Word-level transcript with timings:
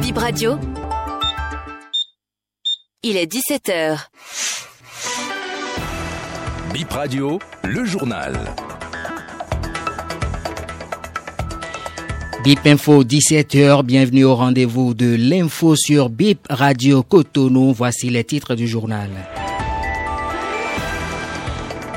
Bip 0.00 0.16
Radio. 0.16 0.58
Il 3.02 3.16
est 3.18 3.30
17h. 3.30 3.98
Bip 6.72 6.90
Radio, 6.90 7.38
le 7.64 7.84
journal. 7.84 8.34
Bip 12.44 12.60
Info 12.64 13.04
17h, 13.04 13.82
bienvenue 13.82 14.24
au 14.24 14.34
rendez-vous 14.34 14.94
de 14.94 15.14
l'info 15.14 15.76
sur 15.76 16.08
Bip 16.08 16.46
Radio 16.48 17.02
Cotonou. 17.02 17.74
Voici 17.74 18.08
les 18.08 18.24
titres 18.24 18.54
du 18.54 18.66
journal. 18.66 19.10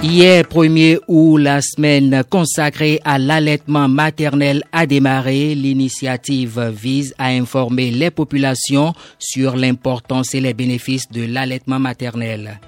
Hier 0.03 0.43
1er 0.43 0.99
août, 1.07 1.37
la 1.37 1.61
semaine 1.61 2.23
consacrée 2.29 2.99
à 3.05 3.17
l'allaitement 3.17 3.87
maternel 3.87 4.61
a 4.73 4.85
démarré. 4.85 5.55
L'initiative 5.55 6.59
vise 6.75 7.15
à 7.17 7.27
informer 7.27 7.89
les 7.89 8.11
populations 8.11 8.93
sur 9.17 9.55
l'importance 9.55 10.35
et 10.35 10.41
les 10.41 10.53
bénéfices 10.53 11.09
de 11.09 11.23
l'allaitement 11.25 11.79
maternel. 11.79 12.59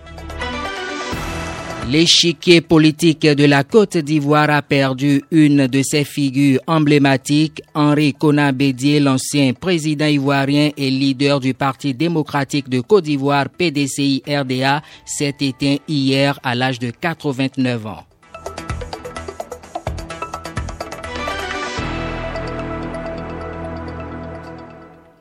L'échiquier 1.88 2.62
politique 2.62 3.28
de 3.28 3.46
la 3.46 3.64
Côte 3.64 3.98
d'Ivoire 3.98 4.50
a 4.50 4.64
perdu 4.64 5.22
une 5.30 5.68
de 5.68 5.84
ses 5.84 6.04
figures 6.04 6.60
emblématiques. 6.66 7.62
Henri 7.76 8.16
Konan 8.16 8.54
Bédier, 8.54 9.00
l'ancien 9.00 9.54
président 9.54 10.08
ivoirien 10.08 10.72
et 10.78 10.90
leader 10.90 11.40
du 11.40 11.54
Parti 11.54 11.94
démocratique 11.94 12.70
de 12.70 12.80
Côte 12.82 13.04
d'Ivoire 13.04 13.50
PDCI-RDA, 13.50 14.82
s'est 15.06 15.36
éteint 15.40 15.76
hier 15.88 16.40
à 16.42 16.56
l'âge 16.56 16.80
de 16.80 16.90
89 16.90 17.86
ans. 17.86 18.04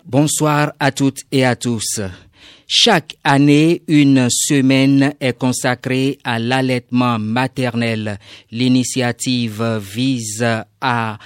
Bonsoir 0.07 0.73
à 0.81 0.93
toutes 0.93 1.25
et 1.31 1.45
à 1.45 1.57
tous. 1.57 2.01
Chaque 2.67 3.17
année, 3.25 3.83
une 3.89 4.29
semaine 4.31 5.15
est 5.21 5.39
consacrée 5.39 6.19
à 6.25 6.39
l'allaitement 6.39 7.19
maternel. 7.19 8.19
L'initiative 8.51 9.63
vise 9.81 10.45
à 10.81 11.19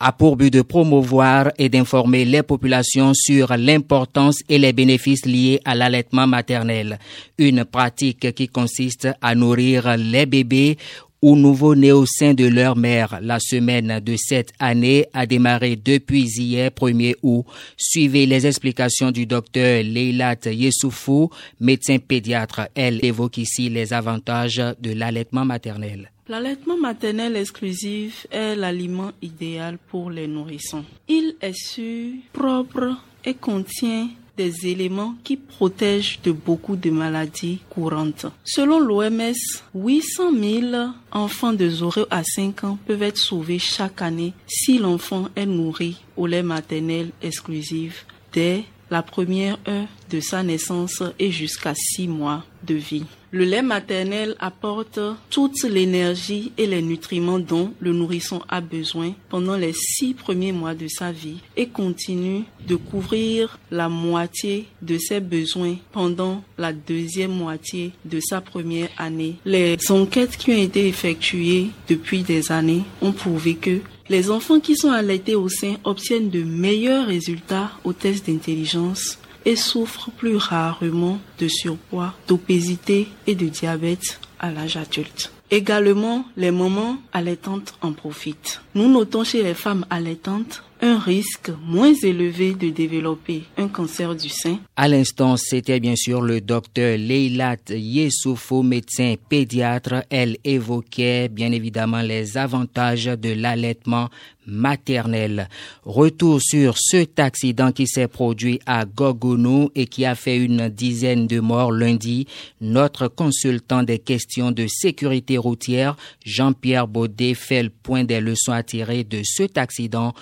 a 0.00 0.12
pour 0.12 0.36
but 0.36 0.52
de 0.52 0.62
promouvoir 0.62 1.50
et 1.58 1.68
d'informer 1.68 2.24
les 2.24 2.42
populations 2.42 3.12
sur 3.14 3.56
l'importance 3.56 4.38
et 4.48 4.58
les 4.58 4.72
bénéfices 4.72 5.26
liés 5.26 5.60
à 5.64 5.74
l'allaitement 5.74 6.26
maternel, 6.26 6.98
une 7.36 7.64
pratique 7.64 8.32
qui 8.34 8.48
consiste 8.48 9.08
à 9.20 9.34
nourrir 9.34 9.96
les 9.96 10.26
bébés 10.26 10.78
ou 11.22 11.36
nouveau-nés 11.36 11.92
au 11.92 12.06
sein 12.06 12.34
de 12.34 12.46
leur 12.46 12.76
mère. 12.76 13.18
La 13.22 13.38
semaine 13.40 14.00
de 14.00 14.16
cette 14.16 14.52
année 14.58 15.06
a 15.12 15.26
démarré 15.26 15.76
depuis 15.76 16.24
hier 16.24 16.70
1er 16.70 17.14
août. 17.22 17.44
Suivez 17.76 18.26
les 18.26 18.46
explications 18.46 19.10
du 19.10 19.26
docteur 19.26 19.82
Leilat 19.82 20.36
Yessoufou, 20.46 21.30
médecin 21.60 21.98
pédiatre. 21.98 22.68
Elle 22.74 23.04
évoque 23.04 23.38
ici 23.38 23.68
les 23.68 23.92
avantages 23.92 24.62
de 24.80 24.92
l'allaitement 24.92 25.44
maternel. 25.44 26.10
L'allaitement 26.28 26.76
maternel 26.76 27.36
exclusif 27.36 28.26
est 28.30 28.54
l'aliment 28.54 29.12
idéal 29.22 29.78
pour 29.90 30.10
les 30.10 30.26
nourrissons. 30.26 30.84
Il 31.08 31.36
est 31.40 31.56
sûr, 31.56 32.12
propre 32.34 32.98
et 33.24 33.34
contient 33.34 34.10
des 34.38 34.68
éléments 34.68 35.16
qui 35.24 35.36
protègent 35.36 36.20
de 36.22 36.32
beaucoup 36.32 36.76
de 36.76 36.90
maladies 36.90 37.58
courantes. 37.68 38.26
Selon 38.44 38.78
l'OMS, 38.78 39.34
800 39.74 40.32
000 40.32 40.90
enfants 41.10 41.52
de 41.52 41.68
0 41.68 42.06
à 42.08 42.22
5 42.22 42.64
ans 42.64 42.78
peuvent 42.86 43.02
être 43.02 43.18
sauvés 43.18 43.58
chaque 43.58 44.00
année 44.00 44.32
si 44.46 44.78
l'enfant 44.78 45.28
est 45.34 45.44
nourri 45.44 45.98
au 46.16 46.26
lait 46.26 46.44
maternel 46.44 47.10
exclusif 47.20 48.06
dès 48.32 48.64
la 48.90 49.02
première 49.02 49.58
heure 49.66 49.88
de 50.08 50.20
sa 50.20 50.42
naissance 50.42 51.02
et 51.18 51.30
jusqu'à 51.30 51.74
6 51.74 52.08
mois 52.08 52.44
de 52.66 52.74
vie. 52.74 53.04
Le 53.30 53.44
lait 53.44 53.60
maternel 53.60 54.36
apporte 54.38 54.98
toute 55.28 55.62
l'énergie 55.64 56.50
et 56.56 56.66
les 56.66 56.80
nutriments 56.80 57.38
dont 57.38 57.74
le 57.78 57.92
nourrisson 57.92 58.40
a 58.48 58.62
besoin 58.62 59.12
pendant 59.28 59.56
les 59.56 59.74
six 59.74 60.14
premiers 60.14 60.52
mois 60.52 60.74
de 60.74 60.88
sa 60.88 61.12
vie 61.12 61.36
et 61.54 61.66
continue 61.66 62.44
de 62.66 62.76
couvrir 62.76 63.58
la 63.70 63.90
moitié 63.90 64.66
de 64.80 64.96
ses 64.96 65.20
besoins 65.20 65.76
pendant 65.92 66.42
la 66.56 66.72
deuxième 66.72 67.32
moitié 67.32 67.92
de 68.06 68.18
sa 68.18 68.40
première 68.40 68.88
année. 68.96 69.36
Les 69.44 69.76
enquêtes 69.90 70.38
qui 70.38 70.50
ont 70.50 70.62
été 70.62 70.88
effectuées 70.88 71.66
depuis 71.86 72.22
des 72.22 72.50
années 72.50 72.84
ont 73.02 73.12
prouvé 73.12 73.56
que 73.56 73.80
les 74.08 74.30
enfants 74.30 74.58
qui 74.58 74.74
sont 74.74 74.90
allaités 74.90 75.34
au 75.34 75.50
sein 75.50 75.74
obtiennent 75.84 76.30
de 76.30 76.42
meilleurs 76.42 77.06
résultats 77.06 77.72
aux 77.84 77.92
tests 77.92 78.26
d'intelligence 78.26 79.18
et 79.48 79.56
souffrent 79.56 80.10
plus 80.10 80.36
rarement 80.36 81.18
de 81.38 81.48
surpoids, 81.48 82.12
d'obésité 82.26 83.08
et 83.26 83.34
de 83.34 83.46
diabète 83.46 84.20
à 84.38 84.50
l'âge 84.50 84.76
adulte. 84.76 85.32
Également, 85.50 86.26
les 86.36 86.50
mamans 86.50 86.98
allaitantes 87.14 87.72
en 87.80 87.92
profitent. 87.92 88.60
Nous 88.74 88.90
notons 88.90 89.24
chez 89.24 89.42
les 89.42 89.54
femmes 89.54 89.86
allaitantes 89.88 90.62
un 90.80 90.98
risque 90.98 91.50
moins 91.64 91.94
élevé 92.02 92.54
de 92.54 92.70
développer 92.70 93.44
un 93.56 93.68
cancer 93.68 94.14
du 94.14 94.28
sein. 94.28 94.58
À 94.76 94.88
l'instant, 94.88 95.36
c'était 95.36 95.80
bien 95.80 95.96
sûr 95.96 96.20
le 96.20 96.40
docteur 96.40 96.96
Leilat 96.96 97.56
Yessoufou, 97.70 98.62
médecin 98.62 99.14
pédiatre. 99.28 100.04
Elle 100.10 100.38
évoquait 100.44 101.28
bien 101.28 101.52
évidemment 101.52 102.02
les 102.02 102.36
avantages 102.36 103.06
de 103.06 103.32
l'allaitement 103.32 104.08
maternel. 104.48 105.48
Retour 105.84 106.40
sur 106.42 106.76
cet 106.78 107.18
accident 107.20 107.70
qui 107.70 107.86
s'est 107.86 108.08
produit 108.08 108.60
à 108.66 108.84
Gogounou 108.84 109.70
et 109.74 109.86
qui 109.86 110.04
a 110.04 110.14
fait 110.14 110.38
une 110.38 110.68
dizaine 110.68 111.26
de 111.26 111.40
morts 111.40 111.72
lundi. 111.72 112.26
Notre 112.60 113.08
consultant 113.08 113.82
des 113.82 113.98
questions 113.98 114.50
de 114.50 114.66
sécurité 114.66 115.38
routière, 115.38 115.96
Jean-Pierre 116.24 116.88
Baudet, 116.88 117.34
fait 117.34 117.62
le 117.62 117.70
point 117.70 118.04
des 118.04 118.20
leçons 118.20 118.52
à 118.52 118.62
tirer 118.62 119.04
de 119.04 119.20
cet 119.22 119.58
accident, 119.58 120.14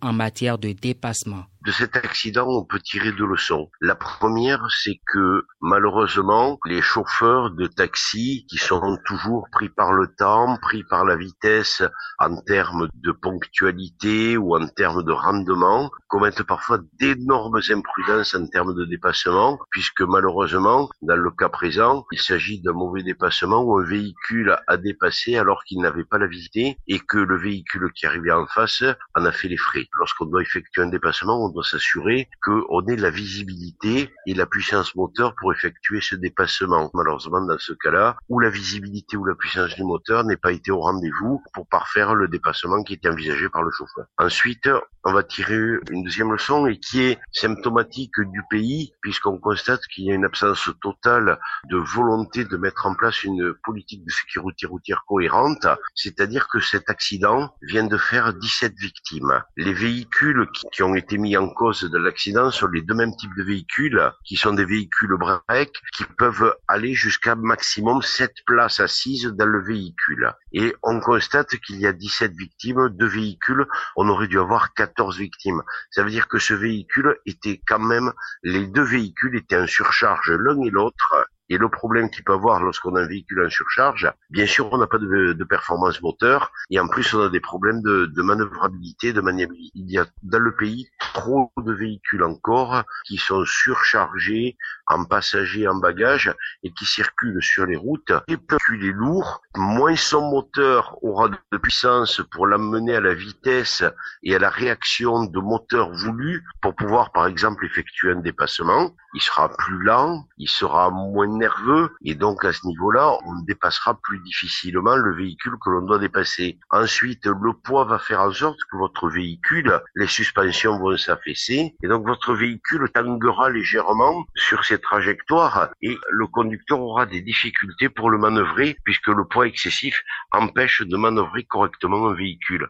en 0.00 0.12
matière 0.12 0.58
de 0.58 0.72
dépassement 0.72 1.44
de 1.64 1.72
cet 1.72 1.96
accident, 1.96 2.46
on 2.46 2.64
peut 2.64 2.80
tirer 2.80 3.12
deux 3.12 3.26
leçons. 3.26 3.70
La 3.80 3.94
première, 3.94 4.66
c'est 4.70 5.00
que 5.06 5.46
malheureusement, 5.62 6.58
les 6.66 6.82
chauffeurs 6.82 7.50
de 7.50 7.66
taxi, 7.66 8.46
qui 8.50 8.58
sont 8.58 8.98
toujours 9.06 9.46
pris 9.50 9.70
par 9.70 9.92
le 9.92 10.08
temps, 10.14 10.58
pris 10.60 10.84
par 10.84 11.06
la 11.06 11.16
vitesse 11.16 11.82
en 12.18 12.36
termes 12.42 12.88
de 12.94 13.12
ponctualité 13.12 14.36
ou 14.36 14.54
en 14.56 14.66
termes 14.68 15.02
de 15.02 15.12
rendement, 15.12 15.90
commettent 16.08 16.42
parfois 16.42 16.80
d'énormes 17.00 17.60
imprudences 17.70 18.34
en 18.34 18.46
termes 18.46 18.74
de 18.74 18.84
dépassement, 18.84 19.58
puisque 19.70 20.02
malheureusement, 20.02 20.90
dans 21.00 21.16
le 21.16 21.30
cas 21.30 21.48
présent, 21.48 22.04
il 22.12 22.20
s'agit 22.20 22.60
d'un 22.60 22.72
mauvais 22.72 23.02
dépassement 23.02 23.62
où 23.62 23.78
un 23.78 23.84
véhicule 23.84 24.56
a 24.66 24.76
dépassé 24.76 25.36
alors 25.36 25.64
qu'il 25.64 25.80
n'avait 25.80 26.04
pas 26.04 26.18
la 26.18 26.26
visité 26.26 26.76
et 26.88 27.00
que 27.00 27.18
le 27.18 27.38
véhicule 27.38 27.90
qui 27.94 28.06
arrivait 28.06 28.32
en 28.32 28.46
face 28.46 28.84
en 29.14 29.24
a 29.24 29.32
fait 29.32 29.48
les 29.48 29.56
frais. 29.56 29.86
Lorsqu'on 29.98 30.26
doit 30.26 30.42
effectuer 30.42 30.82
un 30.82 30.88
dépassement, 30.88 31.42
on 31.42 31.53
doit 31.54 31.64
s'assurer 31.64 32.28
qu'on 32.42 32.86
ait 32.86 32.96
la 32.96 33.10
visibilité 33.10 34.10
et 34.26 34.34
la 34.34 34.46
puissance 34.46 34.94
moteur 34.94 35.34
pour 35.40 35.52
effectuer 35.52 36.00
ce 36.00 36.16
dépassement. 36.16 36.90
Malheureusement, 36.92 37.40
dans 37.40 37.58
ce 37.58 37.72
cas-là, 37.72 38.16
où 38.28 38.40
la 38.40 38.50
visibilité 38.50 39.16
ou 39.16 39.24
la 39.24 39.34
puissance 39.34 39.74
du 39.74 39.84
moteur 39.84 40.24
n'est 40.24 40.36
pas 40.36 40.52
été 40.52 40.70
au 40.70 40.80
rendez-vous 40.80 41.42
pour 41.54 41.66
parfaire 41.68 42.14
le 42.14 42.28
dépassement 42.28 42.82
qui 42.82 42.94
était 42.94 43.08
envisagé 43.08 43.48
par 43.48 43.62
le 43.62 43.70
chauffeur. 43.70 44.06
Ensuite, 44.18 44.68
on 45.04 45.12
va 45.12 45.22
tirer 45.22 45.60
une 45.90 46.02
deuxième 46.02 46.32
leçon 46.32 46.66
et 46.66 46.78
qui 46.78 47.02
est 47.02 47.18
symptomatique 47.32 48.18
du 48.20 48.42
pays 48.50 48.92
puisqu'on 49.00 49.38
constate 49.38 49.80
qu'il 49.86 50.04
y 50.04 50.10
a 50.10 50.14
une 50.14 50.24
absence 50.24 50.70
totale 50.82 51.38
de 51.70 51.76
volonté 51.76 52.44
de 52.44 52.56
mettre 52.56 52.86
en 52.86 52.94
place 52.94 53.22
une 53.24 53.54
politique 53.62 54.04
de 54.04 54.10
sécurité 54.10 54.66
routière 54.66 55.04
cohérente, 55.06 55.66
c'est-à-dire 55.94 56.48
que 56.48 56.60
cet 56.60 56.90
accident 56.90 57.54
vient 57.62 57.86
de 57.86 57.96
faire 57.96 58.32
17 58.34 58.74
victimes. 58.78 59.42
Les 59.56 59.74
véhicules 59.74 60.48
qui 60.72 60.82
ont 60.82 60.94
été 60.94 61.18
mis 61.18 61.36
en 61.36 61.43
cause 61.48 61.82
de 61.82 61.98
l'accident 61.98 62.50
sont 62.50 62.68
les 62.68 62.82
deux 62.82 62.94
mêmes 62.94 63.14
types 63.16 63.34
de 63.36 63.42
véhicules, 63.42 64.00
qui 64.24 64.36
sont 64.36 64.52
des 64.52 64.64
véhicules 64.64 65.16
break, 65.16 65.72
qui 65.96 66.04
peuvent 66.18 66.54
aller 66.68 66.94
jusqu'à 66.94 67.34
maximum 67.34 68.02
7 68.02 68.32
places 68.46 68.80
assises 68.80 69.26
dans 69.26 69.46
le 69.46 69.62
véhicule. 69.64 70.32
Et 70.52 70.74
on 70.82 71.00
constate 71.00 71.56
qu'il 71.56 71.80
y 71.80 71.86
a 71.86 71.92
17 71.92 72.32
victimes, 72.36 72.88
de 72.90 73.06
véhicules, 73.06 73.66
on 73.96 74.08
aurait 74.08 74.28
dû 74.28 74.38
avoir 74.38 74.74
14 74.74 75.18
victimes. 75.18 75.62
Ça 75.90 76.02
veut 76.02 76.10
dire 76.10 76.28
que 76.28 76.38
ce 76.38 76.54
véhicule 76.54 77.16
était 77.26 77.60
quand 77.66 77.78
même, 77.78 78.12
les 78.42 78.66
deux 78.66 78.84
véhicules 78.84 79.36
étaient 79.36 79.58
en 79.58 79.66
surcharge 79.66 80.30
l'un 80.30 80.60
et 80.62 80.70
l'autre, 80.70 81.26
et 81.48 81.58
le 81.58 81.68
problème 81.68 82.10
qu'il 82.10 82.24
peut 82.24 82.32
avoir 82.32 82.62
lorsqu'on 82.62 82.96
a 82.96 83.02
un 83.02 83.06
véhicule 83.06 83.44
en 83.44 83.50
surcharge, 83.50 84.10
bien 84.30 84.46
sûr, 84.46 84.72
on 84.72 84.78
n'a 84.78 84.86
pas 84.86 84.98
de, 84.98 85.44
performance 85.44 86.00
moteur, 86.00 86.52
et 86.70 86.80
en 86.80 86.88
plus, 86.88 87.12
on 87.14 87.22
a 87.22 87.28
des 87.28 87.40
problèmes 87.40 87.82
de, 87.82 88.06
de, 88.06 88.22
manœuvrabilité, 88.22 89.12
de 89.12 89.20
maniabilité. 89.20 89.72
Il 89.74 89.90
y 89.90 89.98
a 89.98 90.06
dans 90.22 90.38
le 90.38 90.54
pays 90.56 90.88
trop 90.98 91.52
de 91.58 91.72
véhicules 91.72 92.22
encore 92.22 92.84
qui 93.04 93.18
sont 93.18 93.44
surchargés 93.44 94.56
en 94.86 95.04
passagers 95.04 95.66
en 95.68 95.76
bagages 95.76 96.32
et 96.62 96.72
qui 96.72 96.84
circule 96.84 97.42
sur 97.42 97.66
les 97.66 97.76
routes. 97.76 98.12
Et 98.28 98.36
plus 98.36 98.78
il 98.78 98.86
est 98.86 98.92
lourd, 98.92 99.42
moins 99.56 99.96
son 99.96 100.30
moteur 100.30 100.96
aura 101.02 101.28
de 101.28 101.58
puissance 101.58 102.20
pour 102.30 102.46
l'amener 102.46 102.96
à 102.96 103.00
la 103.00 103.14
vitesse 103.14 103.84
et 104.22 104.34
à 104.34 104.38
la 104.38 104.50
réaction 104.50 105.24
de 105.24 105.40
moteur 105.40 105.90
voulu 105.92 106.44
pour 106.60 106.74
pouvoir 106.74 107.12
par 107.12 107.26
exemple 107.26 107.64
effectuer 107.64 108.12
un 108.12 108.20
dépassement. 108.20 108.94
Il 109.14 109.20
sera 109.20 109.48
plus 109.48 109.78
lent, 109.78 110.26
il 110.38 110.48
sera 110.48 110.90
moins 110.90 111.28
nerveux 111.28 111.90
et 112.02 112.14
donc 112.14 112.44
à 112.44 112.52
ce 112.52 112.66
niveau-là, 112.66 113.16
on 113.26 113.42
dépassera 113.42 113.98
plus 114.02 114.18
difficilement 114.20 114.96
le 114.96 115.14
véhicule 115.14 115.54
que 115.64 115.70
l'on 115.70 115.82
doit 115.82 115.98
dépasser. 116.00 116.58
Ensuite, 116.70 117.26
le 117.26 117.52
poids 117.52 117.84
va 117.84 117.98
faire 117.98 118.20
en 118.20 118.32
sorte 118.32 118.58
que 118.70 118.76
votre 118.76 119.08
véhicule, 119.08 119.80
les 119.94 120.08
suspensions 120.08 120.78
vont 120.78 120.96
s'affaisser 120.96 121.76
et 121.82 121.88
donc 121.88 122.06
votre 122.06 122.34
véhicule 122.34 122.90
tanguera 122.92 123.50
légèrement 123.50 124.24
sur 124.34 124.64
ses 124.64 124.73
trajectoires 124.78 125.70
et 125.82 125.96
le 126.10 126.26
conducteur 126.26 126.80
aura 126.80 127.06
des 127.06 127.20
difficultés 127.20 127.88
pour 127.88 128.10
le 128.10 128.18
manœuvrer 128.18 128.76
puisque 128.84 129.08
le 129.08 129.24
poids 129.24 129.46
excessif 129.46 130.02
empêche 130.32 130.82
de 130.82 130.96
manœuvrer 130.96 131.44
correctement 131.44 132.08
un 132.08 132.14
véhicule. 132.14 132.68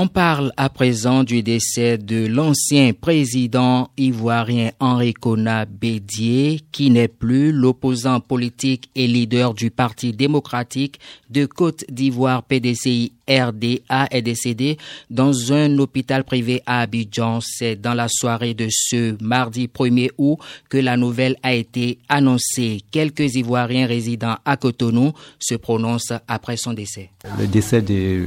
On 0.00 0.06
parle 0.06 0.52
à 0.56 0.68
présent 0.68 1.24
du 1.24 1.42
décès 1.42 1.98
de 1.98 2.24
l'ancien 2.24 2.92
président 2.92 3.90
ivoirien 3.96 4.70
Henri 4.78 5.12
Kona 5.12 5.64
Bédier, 5.64 6.60
qui 6.70 6.90
n'est 6.90 7.08
plus 7.08 7.50
l'opposant 7.50 8.20
politique 8.20 8.90
et 8.94 9.08
leader 9.08 9.54
du 9.54 9.72
Parti 9.72 10.12
démocratique 10.12 11.00
de 11.30 11.46
Côte 11.46 11.84
d'Ivoire 11.90 12.44
PDCI 12.44 13.10
RDA 13.28 14.06
est 14.12 14.22
décédé 14.22 14.78
dans 15.10 15.52
un 15.52 15.76
hôpital 15.78 16.22
privé 16.22 16.62
à 16.64 16.82
Abidjan. 16.82 17.40
C'est 17.42 17.74
dans 17.74 17.94
la 17.94 18.06
soirée 18.08 18.54
de 18.54 18.68
ce 18.70 19.20
mardi 19.20 19.66
1er 19.66 20.10
août 20.16 20.38
que 20.68 20.78
la 20.78 20.96
nouvelle 20.96 21.36
a 21.42 21.54
été 21.54 21.98
annoncée. 22.08 22.82
Quelques 22.92 23.34
Ivoiriens 23.34 23.86
résidant 23.86 24.36
à 24.44 24.56
Cotonou 24.56 25.12
se 25.40 25.56
prononcent 25.56 26.14
après 26.28 26.56
son 26.56 26.72
décès. 26.72 27.10
Le 27.38 27.46
décès 27.46 27.82
de 27.82 28.26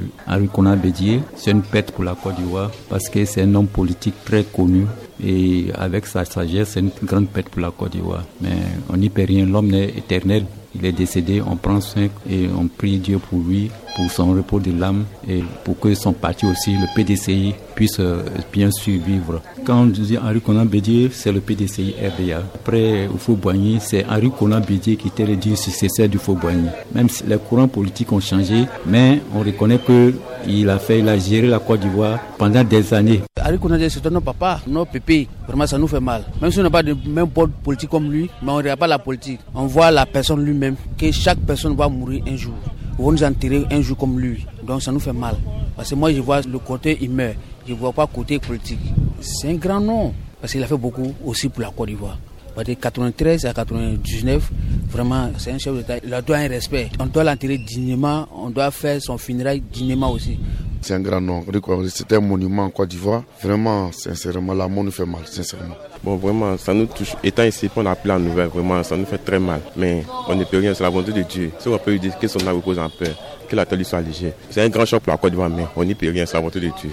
Kona 0.53 0.75
Bédier, 0.75 1.21
c'est 1.35 1.51
une 1.51 1.61
perte 1.61 1.91
pour 1.91 2.03
la 2.03 2.15
Côte 2.15 2.35
d'Ivoire 2.35 2.71
parce 2.89 3.09
que 3.09 3.25
c'est 3.25 3.41
un 3.41 3.55
homme 3.55 3.67
politique 3.67 4.15
très 4.25 4.43
connu 4.43 4.85
et 5.23 5.67
avec 5.77 6.05
sa 6.05 6.25
sagesse, 6.25 6.71
c'est 6.73 6.79
une 6.79 6.91
grande 7.03 7.27
perte 7.29 7.49
pour 7.49 7.61
la 7.61 7.71
Côte 7.71 7.91
d'Ivoire. 7.91 8.23
Mais 8.41 8.49
on 8.89 8.97
n'y 8.97 9.09
peut 9.09 9.25
rien, 9.27 9.45
l'homme 9.45 9.67
n'est 9.67 9.89
éternel. 9.89 10.45
Il 10.73 10.85
est 10.85 10.93
décédé, 10.93 11.41
on 11.45 11.57
prend 11.57 11.81
soin 11.81 12.07
et 12.29 12.47
on 12.57 12.67
prie 12.67 12.97
Dieu 12.97 13.19
pour 13.19 13.39
lui, 13.39 13.69
pour 13.95 14.09
son 14.09 14.31
repos 14.31 14.59
de 14.59 14.71
l'âme 14.71 15.03
et 15.27 15.43
pour 15.65 15.77
que 15.77 15.93
son 15.93 16.13
parti 16.13 16.45
aussi, 16.45 16.71
le 16.71 16.87
PDCI, 16.95 17.53
puisse 17.75 17.99
euh, 17.99 18.23
bien 18.53 18.71
survivre. 18.71 19.41
Quand 19.65 19.81
on 19.81 19.85
dit 19.87 20.17
Henri 20.17 20.39
Conan 20.39 20.65
Bédier, 20.65 21.09
c'est 21.11 21.31
le 21.31 21.41
PDCI 21.41 21.95
RDA. 22.01 22.43
Après, 22.55 23.07
au 23.07 23.17
Faux-Boigny, 23.17 23.79
c'est 23.81 24.05
Henri 24.05 24.31
Conan 24.37 24.61
Bédier 24.61 24.95
qui 24.95 25.09
était 25.09 25.25
le 25.25 25.35
dieu 25.35 25.55
successeur 25.55 26.07
du 26.07 26.17
Faux-Boigny. 26.17 26.69
Même 26.95 27.09
si 27.09 27.23
les 27.27 27.37
courants 27.37 27.67
politiques 27.67 28.11
ont 28.13 28.21
changé, 28.21 28.65
mais 28.85 29.21
on 29.35 29.39
reconnaît 29.39 29.79
que 29.79 30.13
il 30.47 30.69
a 30.69 30.79
fait, 30.79 30.99
il 30.99 31.09
a 31.09 31.17
géré 31.17 31.47
la 31.47 31.59
Côte 31.59 31.81
d'Ivoire 31.81 32.17
pendant 32.37 32.63
des 32.63 32.93
années. 32.93 33.21
Henri 33.43 33.59
Conan 33.59 33.77
c'est 33.89 34.05
notre 34.05 34.25
papa, 34.25 34.61
notre 34.67 34.91
Vraiment, 35.47 35.67
ça 35.67 35.77
nous 35.77 35.87
fait 35.87 35.99
mal. 35.99 36.23
Même 36.41 36.51
si 36.51 36.59
on 36.59 36.63
n'a 36.63 36.69
pas 36.69 36.83
de 36.83 36.95
même 37.07 37.25
bord 37.25 37.49
politique 37.63 37.89
comme 37.89 38.11
lui, 38.11 38.29
mais 38.41 38.49
on 38.49 38.53
ne 38.53 38.57
regarde 38.57 38.79
pas 38.79 38.87
la 38.87 38.99
politique. 38.99 39.39
On 39.53 39.65
voit 39.65 39.91
la 39.91 40.05
personne 40.05 40.43
lui-même, 40.43 40.75
que 40.97 41.11
chaque 41.11 41.39
personne 41.39 41.75
va 41.75 41.89
mourir 41.89 42.23
un 42.27 42.35
jour. 42.35 42.53
On 42.97 43.05
va 43.05 43.11
nous 43.11 43.23
enterrer 43.23 43.65
un 43.71 43.81
jour 43.81 43.97
comme 43.97 44.19
lui. 44.19 44.45
Donc 44.65 44.81
ça 44.81 44.91
nous 44.91 44.99
fait 44.99 45.13
mal. 45.13 45.35
Parce 45.75 45.89
que 45.89 45.95
moi, 45.95 46.13
je 46.13 46.21
vois 46.21 46.41
le 46.41 46.59
côté 46.59 47.03
humain. 47.03 47.31
Je 47.67 47.73
ne 47.73 47.77
vois 47.77 47.91
pas 47.93 48.07
le 48.09 48.15
côté 48.15 48.39
politique. 48.39 48.79
C'est 49.19 49.49
un 49.49 49.55
grand 49.55 49.79
nom. 49.79 50.13
Parce 50.39 50.53
qu'il 50.53 50.63
a 50.63 50.67
fait 50.67 50.77
beaucoup 50.77 51.13
aussi 51.25 51.49
pour 51.49 51.61
la 51.61 51.69
Côte 51.69 51.89
d'Ivoire. 51.89 52.17
De 52.57 52.73
93 52.73 53.45
à 53.45 53.53
99, 53.53 54.51
vraiment, 54.89 55.29
c'est 55.37 55.51
un 55.51 55.57
chef 55.57 55.73
d'État. 55.73 55.97
Il 56.03 56.13
a 56.13 56.21
droit 56.21 56.37
un 56.37 56.47
respect. 56.47 56.89
On 56.99 57.05
doit 57.05 57.23
l'enterrer 57.23 57.57
dignement. 57.57 58.27
On 58.35 58.49
doit 58.49 58.71
faire 58.71 59.01
son 59.01 59.17
funérail 59.17 59.61
dignement 59.61 60.11
aussi. 60.11 60.37
C'est 60.81 60.95
un 60.95 60.99
grand 60.99 61.21
nom. 61.21 61.45
C'est 61.89 62.11
un 62.13 62.19
monument 62.19 62.65
en 62.65 62.69
Côte 62.71 62.89
d'Ivoire. 62.89 63.23
Vraiment, 63.41 63.91
sincèrement, 63.91 64.53
l'amour 64.53 64.83
nous 64.83 64.91
fait 64.91 65.05
mal, 65.05 65.21
sincèrement. 65.25 65.75
Bon, 66.03 66.15
vraiment, 66.15 66.57
ça 66.57 66.73
nous 66.73 66.87
touche. 66.87 67.15
Étant 67.23 67.43
ici, 67.43 67.69
on 67.75 67.85
a 67.85 67.91
appris 67.91 68.09
la 68.09 68.17
nouvelle, 68.17 68.47
vraiment, 68.47 68.81
ça 68.83 68.97
nous 68.97 69.05
fait 69.05 69.19
très 69.19 69.39
mal. 69.39 69.61
Mais 69.77 70.03
on 70.27 70.35
ne 70.35 70.43
peut 70.43 70.57
rien, 70.57 70.73
c'est 70.73 70.83
la 70.83 70.89
volonté 70.89 71.11
de 71.13 71.21
Dieu. 71.21 71.51
Si 71.59 71.67
on 71.67 71.77
peut 71.77 71.91
lui 71.91 71.99
dire 71.99 72.17
que 72.17 72.27
son 72.27 72.39
âme 72.47 72.55
repose 72.55 72.79
en 72.79 72.89
paix, 72.89 73.13
que 73.47 73.55
la 73.55 73.65
tête 73.65 73.83
soit 73.83 74.01
légère. 74.01 74.33
C'est 74.49 74.61
un 74.61 74.69
grand 74.69 74.85
choc 74.85 75.03
pour 75.03 75.13
la 75.13 75.17
Côte 75.17 75.31
d'Ivoire, 75.31 75.49
mais 75.49 75.65
on 75.75 75.83
n'y 75.83 75.93
peut 75.93 76.09
rien, 76.09 76.25
c'est 76.25 76.33
la 76.33 76.39
volonté 76.39 76.59
de 76.59 76.71
Dieu. 76.79 76.89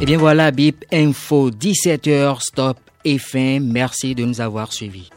Et 0.00 0.06
bien 0.06 0.18
voilà, 0.18 0.50
BIP 0.50 0.84
Info 0.92 1.50
17h, 1.50 2.40
stop 2.40 2.78
et 3.04 3.18
fin. 3.18 3.60
Merci 3.60 4.14
de 4.14 4.24
nous 4.24 4.40
avoir 4.40 4.72
suivis. 4.72 5.10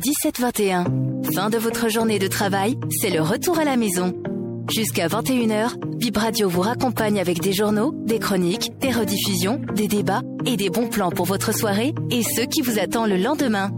17-21, 0.00 1.34
fin 1.34 1.50
de 1.50 1.58
votre 1.58 1.90
journée 1.90 2.18
de 2.18 2.26
travail, 2.26 2.78
c'est 2.90 3.10
le 3.10 3.20
retour 3.20 3.58
à 3.58 3.64
la 3.64 3.76
maison. 3.76 4.14
Jusqu'à 4.70 5.08
21h, 5.08 5.76
Bip 5.98 6.16
Radio 6.16 6.48
vous 6.48 6.62
raccompagne 6.62 7.20
avec 7.20 7.40
des 7.40 7.52
journaux, 7.52 7.92
des 8.06 8.18
chroniques, 8.18 8.72
des 8.78 8.92
rediffusions, 8.92 9.60
des 9.74 9.88
débats 9.88 10.22
et 10.46 10.56
des 10.56 10.70
bons 10.70 10.88
plans 10.88 11.10
pour 11.10 11.26
votre 11.26 11.54
soirée 11.54 11.92
et 12.10 12.22
ceux 12.22 12.46
qui 12.46 12.62
vous 12.62 12.78
attendent 12.78 13.10
le 13.10 13.18
lendemain. 13.18 13.72